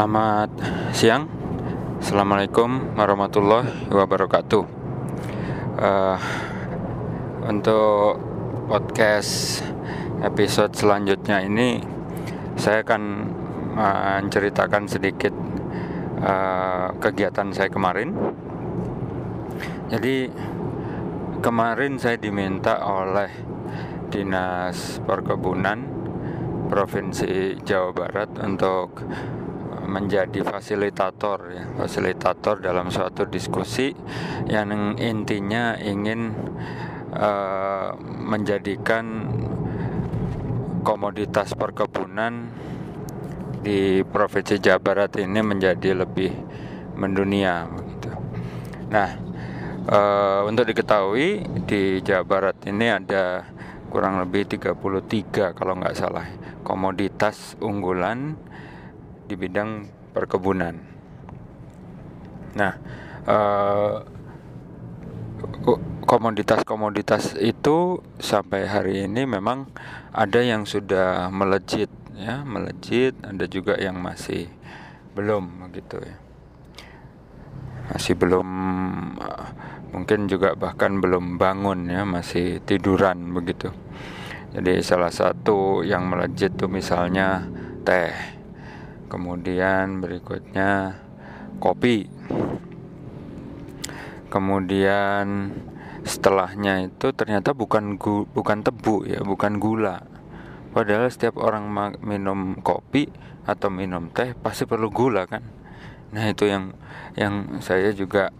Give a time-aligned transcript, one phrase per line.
[0.00, 0.48] Selamat
[0.96, 1.28] siang,
[2.00, 4.64] assalamualaikum warahmatullahi wabarakatuh.
[5.76, 6.16] Uh,
[7.44, 8.16] untuk
[8.64, 9.60] podcast
[10.24, 11.84] episode selanjutnya ini,
[12.56, 13.02] saya akan
[13.76, 15.36] menceritakan sedikit
[16.24, 18.16] uh, kegiatan saya kemarin.
[19.92, 20.32] Jadi
[21.44, 23.28] kemarin saya diminta oleh
[24.08, 25.84] dinas perkebunan
[26.72, 28.96] provinsi Jawa Barat untuk
[29.86, 33.92] menjadi fasilitator ya fasilitator dalam suatu diskusi
[34.48, 36.34] yang intinya ingin
[37.14, 39.28] uh, menjadikan
[40.80, 42.48] komoditas perkebunan
[43.60, 46.32] di provinsi Jawa Barat ini menjadi lebih
[46.96, 47.68] mendunia.
[48.88, 49.10] Nah,
[49.84, 53.44] uh, untuk diketahui di Jawa Barat ini ada
[53.92, 56.24] kurang lebih 33 kalau nggak salah
[56.62, 58.38] komoditas unggulan
[59.30, 60.74] di bidang perkebunan.
[62.58, 62.74] Nah,
[63.30, 63.96] eh,
[66.02, 69.70] komoditas-komoditas itu sampai hari ini memang
[70.10, 71.86] ada yang sudah melejit
[72.18, 74.50] ya, melejit, ada juga yang masih
[75.14, 76.16] belum begitu ya.
[77.94, 78.48] Masih belum
[79.94, 83.70] mungkin juga bahkan belum bangun ya, masih tiduran begitu.
[84.50, 87.46] Jadi salah satu yang melejit tuh misalnya
[87.86, 88.39] teh
[89.10, 91.02] kemudian berikutnya
[91.58, 92.06] kopi.
[94.30, 95.50] Kemudian
[96.06, 100.06] setelahnya itu ternyata bukan gu, bukan tebu ya bukan gula.
[100.70, 101.66] Padahal setiap orang
[101.98, 103.10] minum kopi
[103.42, 105.42] atau minum teh pasti perlu gula kan?
[106.14, 106.78] Nah itu yang
[107.18, 108.30] yang saya juga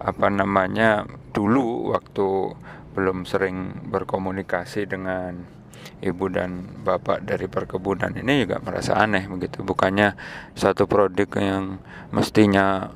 [0.00, 2.56] apa namanya dulu waktu
[2.92, 5.59] belum sering berkomunikasi dengan
[6.00, 9.60] ibu dan bapak dari perkebunan ini juga merasa aneh begitu.
[9.60, 10.16] Bukannya
[10.56, 11.78] satu produk yang
[12.10, 12.88] mestinya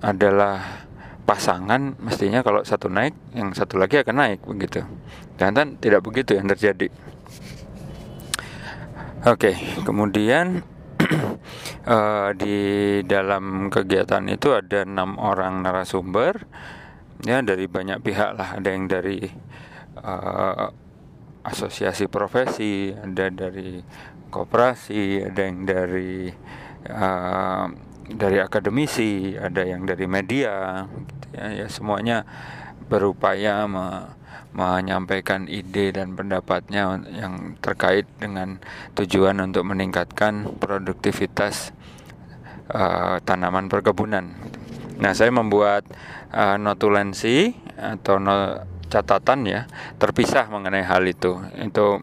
[0.00, 0.86] adalah
[1.26, 4.82] pasangan mestinya kalau satu naik yang satu lagi akan naik begitu.
[5.38, 6.90] Dan tidak begitu yang terjadi.
[9.28, 9.52] Oke
[9.84, 10.64] kemudian
[11.84, 12.58] uh, di
[13.04, 16.46] dalam kegiatan itu ada enam orang narasumber.
[17.20, 18.56] Ya dari banyak pihak lah.
[18.56, 19.20] Ada yang dari
[20.00, 20.72] uh,
[21.44, 23.80] asosiasi profesi, ada dari
[24.28, 26.30] koperasi, ada yang dari
[26.88, 27.66] uh,
[28.10, 32.26] dari akademisi, ada yang dari media, gitu ya, ya semuanya
[32.90, 34.18] berupaya me,
[34.50, 38.58] menyampaikan ide dan pendapatnya yang terkait dengan
[38.98, 41.70] tujuan untuk meningkatkan produktivitas
[42.74, 44.34] uh, tanaman perkebunan.
[44.98, 45.86] Nah, saya membuat
[46.34, 49.70] uh, notulensi atau no, catatan ya
[50.02, 52.02] terpisah mengenai hal itu itu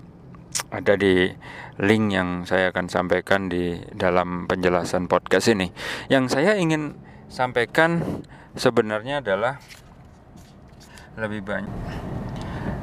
[0.71, 1.31] ada di
[1.79, 5.71] link yang saya akan sampaikan di dalam penjelasan podcast ini.
[6.11, 6.97] Yang saya ingin
[7.29, 8.23] sampaikan
[8.57, 9.61] sebenarnya adalah
[11.15, 11.75] lebih banyak.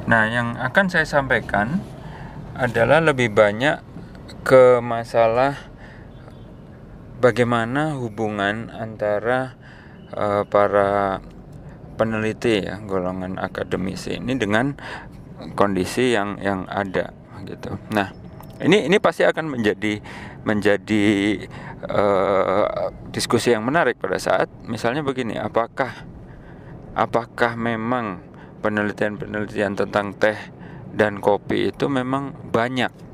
[0.05, 1.81] Nah, yang akan saya sampaikan
[2.55, 3.83] adalah lebih banyak
[4.45, 5.57] ke masalah
[7.19, 9.57] bagaimana hubungan antara
[10.13, 11.19] uh, para
[11.95, 14.75] peneliti ya golongan akademisi ini dengan
[15.55, 17.11] kondisi yang yang ada
[17.43, 17.75] gitu.
[17.91, 18.11] Nah,
[18.63, 19.99] ini ini pasti akan menjadi
[20.45, 21.03] menjadi
[21.89, 25.91] uh, diskusi yang menarik pada saat misalnya begini, apakah
[26.95, 28.23] apakah memang
[28.63, 30.39] penelitian-penelitian tentang teh
[30.95, 33.04] dan kopi itu memang banyak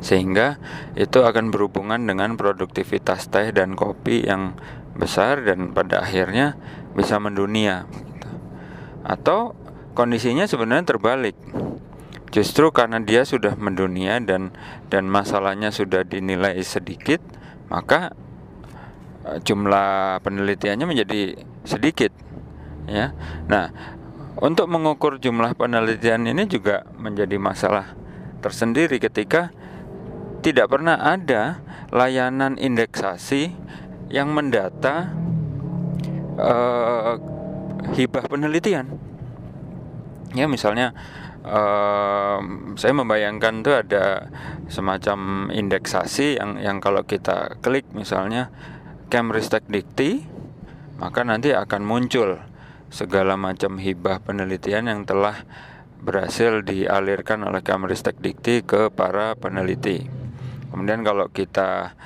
[0.00, 0.60] sehingga
[0.96, 4.56] itu akan berhubungan dengan produktivitas teh dan kopi yang
[4.96, 6.56] besar dan pada akhirnya
[6.92, 7.86] bisa mendunia.
[9.04, 9.56] Atau
[9.94, 11.36] kondisinya sebenarnya terbalik.
[12.30, 14.54] Justru karena dia sudah mendunia dan
[14.86, 17.18] dan masalahnya sudah dinilai sedikit
[17.66, 18.14] maka
[19.26, 22.14] eh, jumlah penelitiannya menjadi sedikit
[22.86, 23.14] ya.
[23.50, 23.98] Nah
[24.38, 27.98] untuk mengukur jumlah penelitian ini juga menjadi masalah
[28.40, 29.50] tersendiri ketika
[30.40, 31.60] tidak pernah ada
[31.92, 33.52] layanan indeksasi
[34.10, 35.12] yang mendata
[36.40, 37.14] uh,
[37.94, 38.90] hibah penelitian.
[40.34, 40.94] Ya misalnya
[41.44, 42.38] uh,
[42.78, 44.30] saya membayangkan tuh ada
[44.70, 48.50] semacam indeksasi yang yang kalau kita klik misalnya
[49.10, 50.22] Kemristek Dikti
[51.02, 52.38] maka nanti akan muncul
[52.90, 55.42] segala macam hibah penelitian yang telah
[56.00, 60.19] berhasil dialirkan oleh Kemristek Dikti ke para peneliti.
[60.70, 61.98] Kemudian kalau kita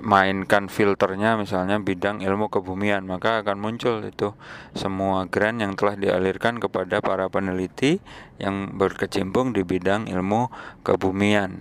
[0.00, 4.32] mainkan filternya misalnya bidang ilmu kebumian maka akan muncul itu
[4.72, 8.00] semua grant yang telah dialirkan kepada para peneliti
[8.40, 10.48] yang berkecimpung di bidang ilmu
[10.80, 11.60] kebumian.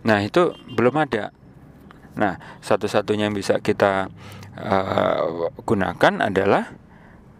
[0.00, 1.34] Nah, itu belum ada.
[2.16, 4.08] Nah, satu-satunya yang bisa kita
[4.56, 6.72] uh, gunakan adalah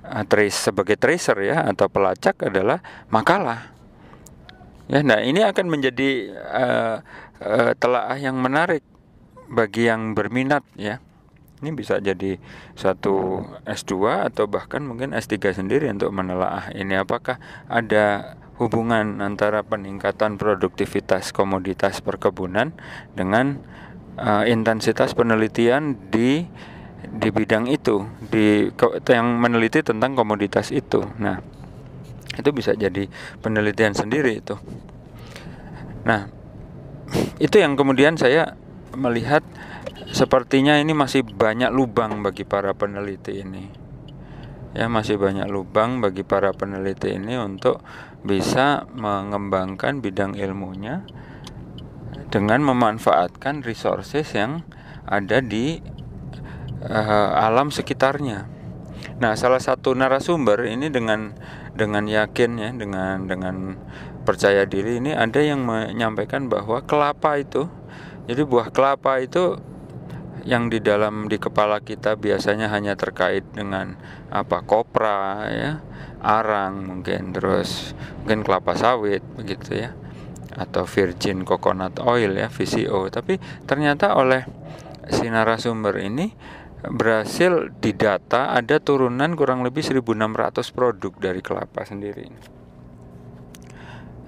[0.05, 3.73] uh, trace sebagai tracer ya atau pelacak adalah makalah.
[4.91, 6.97] Ya, nah ini akan menjadi uh,
[7.43, 8.85] uh, telaah yang menarik
[9.51, 11.03] bagi yang berminat ya.
[11.61, 12.41] Ini bisa jadi
[12.73, 17.37] satu S2 atau bahkan mungkin S3 sendiri untuk menelaah ini apakah
[17.69, 22.73] ada hubungan antara peningkatan produktivitas komoditas perkebunan
[23.13, 23.61] dengan
[24.17, 26.49] uh, intensitas penelitian di
[27.11, 28.69] di bidang itu di
[29.09, 31.05] yang meneliti tentang komoditas itu.
[31.21, 31.45] Nah,
[32.37, 33.09] itu bisa jadi
[33.45, 34.57] penelitian sendiri itu.
[36.09, 36.40] Nah,
[37.41, 38.55] itu yang kemudian saya
[38.93, 39.41] melihat
[40.13, 43.65] sepertinya ini masih banyak lubang bagi para peneliti ini.
[44.71, 47.83] Ya, masih banyak lubang bagi para peneliti ini untuk
[48.23, 51.03] bisa mengembangkan bidang ilmunya
[52.31, 54.63] dengan memanfaatkan resources yang
[55.11, 55.83] ada di
[56.87, 58.47] uh, alam sekitarnya.
[59.19, 61.35] Nah, salah satu narasumber ini dengan
[61.75, 63.77] dengan yakin ya, dengan dengan
[64.23, 67.67] percaya diri ini ada yang menyampaikan bahwa kelapa itu
[68.29, 69.59] jadi buah kelapa itu
[70.45, 73.97] yang di dalam di kepala kita biasanya hanya terkait dengan
[74.33, 75.73] apa kopra ya
[76.21, 79.97] arang mungkin terus mungkin kelapa sawit begitu ya
[80.57, 84.45] atau virgin coconut oil ya VCO tapi ternyata oleh
[85.09, 86.33] si narasumber ini
[86.81, 92.60] berhasil didata ada turunan kurang lebih 1600 produk dari kelapa sendiri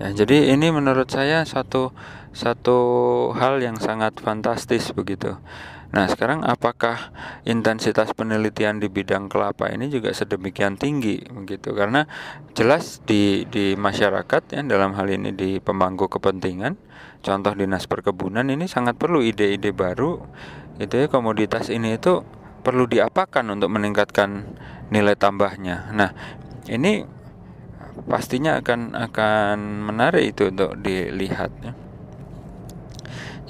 [0.02, 1.94] ya jadi ini menurut saya satu
[2.34, 2.78] satu
[3.38, 5.38] hal yang sangat fantastis begitu
[5.92, 7.12] Nah, sekarang apakah
[7.44, 11.76] intensitas penelitian di bidang kelapa ini juga sedemikian tinggi begitu?
[11.76, 12.08] Karena
[12.56, 16.80] jelas di di masyarakat ya dalam hal ini di pemangku kepentingan,
[17.20, 20.16] contoh Dinas Perkebunan ini sangat perlu ide-ide baru
[20.80, 22.24] itu ya komoditas ini itu
[22.64, 24.48] perlu diapakan untuk meningkatkan
[24.88, 25.92] nilai tambahnya.
[25.92, 26.16] Nah,
[26.72, 27.04] ini
[28.08, 29.58] pastinya akan akan
[29.88, 31.72] menarik itu untuk dilihat ya.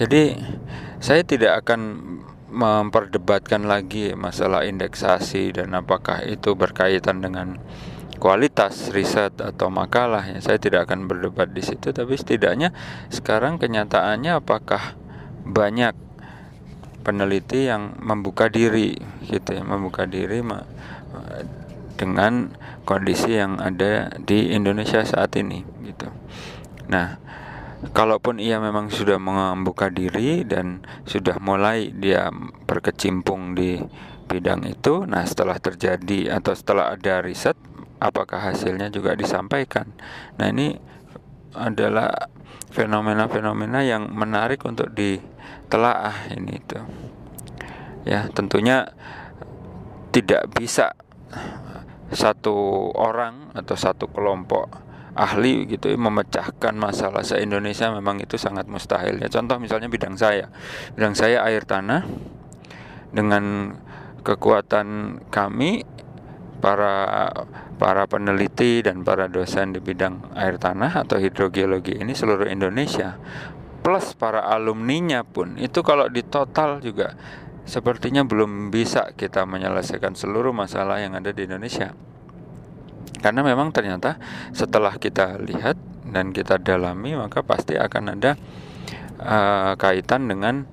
[0.03, 0.35] Jadi
[0.99, 1.81] saya tidak akan
[2.53, 7.57] memperdebatkan lagi masalah indeksasi dan apakah itu berkaitan dengan
[8.21, 12.71] kualitas riset atau makalah ya saya tidak akan berdebat di situ tapi setidaknya
[13.11, 14.95] sekarang kenyataannya apakah
[15.43, 15.97] banyak
[17.03, 18.95] peneliti yang membuka diri
[19.27, 20.39] gitu ya membuka diri
[21.97, 22.55] dengan
[22.89, 26.09] kondisi yang ada di Indonesia saat ini gitu
[26.89, 27.23] nah
[27.91, 32.31] kalaupun ia memang sudah membuka diri dan sudah mulai dia
[32.71, 33.83] berkecimpung di
[34.31, 37.59] bidang itu, nah setelah terjadi atau setelah ada riset,
[38.01, 39.93] apakah hasilnya juga disampaikan?
[40.41, 40.79] Nah ini
[41.53, 42.33] adalah
[42.73, 46.81] fenomena-fenomena yang menarik untuk ditelaah ini itu.
[48.09, 48.89] Ya tentunya
[50.17, 50.97] tidak bisa
[52.13, 54.69] satu orang atau satu kelompok
[55.13, 59.21] ahli gitu memecahkan masalah se Indonesia memang itu sangat mustahil.
[59.21, 60.49] Ya contoh misalnya bidang saya.
[60.97, 62.05] Bidang saya air tanah.
[63.13, 63.77] Dengan
[64.25, 65.85] kekuatan kami
[66.63, 67.29] para
[67.77, 73.19] para peneliti dan para dosen di bidang air tanah atau hidrogeologi ini seluruh Indonesia
[73.83, 77.19] plus para alumninya pun itu kalau di total juga
[77.65, 81.95] sepertinya belum bisa kita menyelesaikan seluruh masalah yang ada di Indonesia.
[83.23, 84.19] Karena memang ternyata
[84.51, 85.79] setelah kita lihat
[86.11, 88.35] dan kita dalami maka pasti akan ada
[89.23, 90.67] uh, kaitan dengan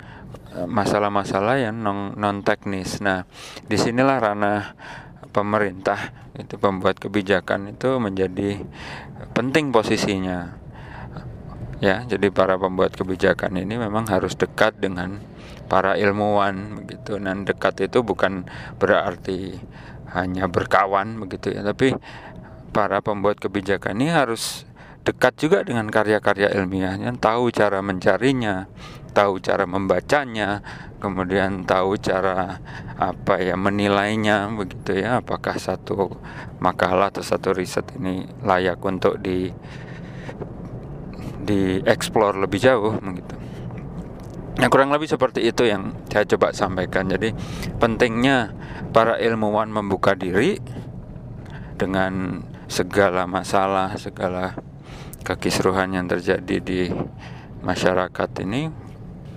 [0.58, 3.06] eh, masalah-masalah yang non, non teknis.
[3.06, 3.30] Nah,
[3.70, 4.62] di sinilah ranah
[5.30, 8.66] pemerintah itu pembuat kebijakan itu menjadi
[9.38, 10.58] penting posisinya.
[11.80, 15.24] Ya, jadi para pembuat kebijakan ini memang harus dekat dengan
[15.72, 17.16] para ilmuwan begitu.
[17.16, 18.44] Dan dekat itu bukan
[18.76, 19.56] berarti
[20.12, 21.96] hanya berkawan begitu ya, tapi
[22.76, 24.68] para pembuat kebijakan ini harus
[25.08, 28.68] dekat juga dengan karya-karya ilmiahnya, tahu cara mencarinya,
[29.16, 30.62] tahu cara membacanya,
[31.00, 32.60] kemudian tahu cara
[33.00, 36.20] apa ya menilainya begitu ya, apakah satu
[36.60, 39.50] makalah atau satu riset ini layak untuk di
[41.44, 43.36] dieksplor lebih jauh begitu.
[44.60, 47.08] Nah, kurang lebih seperti itu yang saya coba sampaikan.
[47.08, 47.32] Jadi,
[47.80, 48.52] pentingnya
[48.92, 50.60] para ilmuwan membuka diri
[51.80, 54.60] dengan segala masalah, segala
[55.24, 56.92] kekisruhan yang terjadi di
[57.64, 58.68] masyarakat ini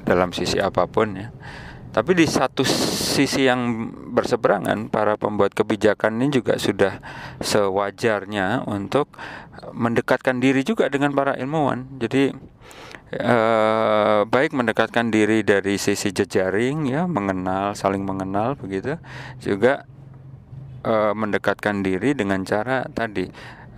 [0.02, 1.30] dalam sisi apa pun ya.
[1.92, 6.96] Tapi di satu sisi yang berseberangan, para pembuat kebijakan ini juga sudah
[7.44, 9.12] sewajarnya untuk
[9.76, 12.00] mendekatkan diri juga dengan para ilmuwan.
[12.00, 12.32] Jadi
[13.12, 18.96] eh, baik mendekatkan diri dari sisi jejaring ya mengenal saling mengenal begitu
[19.44, 19.84] juga
[20.80, 23.28] eh, mendekatkan diri dengan cara tadi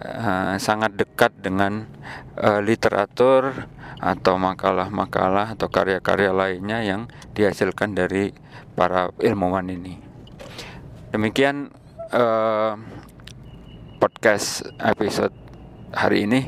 [0.04, 1.88] eh, sangat dekat dengan
[2.36, 3.66] eh, literatur
[3.98, 8.36] atau makalah-makalah atau karya-karya lainnya yang dihasilkan dari
[8.76, 9.96] para ilmuwan ini.
[11.10, 11.72] Demikian
[12.12, 12.74] eh,
[13.98, 15.32] podcast episode
[15.96, 16.44] hari ini.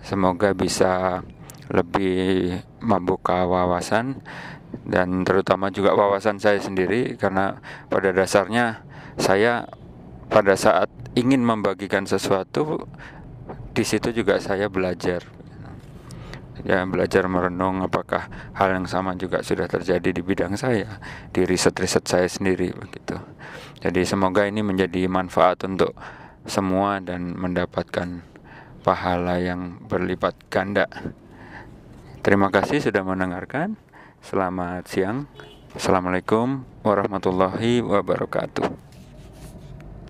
[0.00, 1.22] Semoga bisa
[1.70, 4.18] lebih membuka wawasan
[4.82, 8.82] dan terutama juga wawasan saya sendiri karena pada dasarnya
[9.20, 9.70] saya
[10.30, 12.86] pada saat ingin membagikan sesuatu
[13.74, 15.26] di situ juga saya belajar
[16.60, 21.00] ya belajar merenung apakah hal yang sama juga sudah terjadi di bidang saya
[21.32, 23.16] di riset-riset saya sendiri begitu
[23.80, 25.96] jadi semoga ini menjadi manfaat untuk
[26.44, 28.20] semua dan mendapatkan
[28.80, 30.88] pahala yang berlipat ganda.
[32.20, 33.76] Terima kasih sudah mendengarkan.
[34.20, 35.24] Selamat siang.
[35.72, 38.89] Assalamualaikum warahmatullahi wabarakatuh.